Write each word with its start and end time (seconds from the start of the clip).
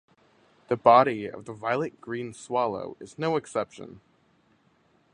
The 0.67 0.77
body 0.77 1.27
of 1.27 1.45
the 1.45 1.53
violet-green 1.53 2.33
swallow 2.33 2.97
is 2.99 3.19
no 3.19 3.35
exception. 3.35 4.01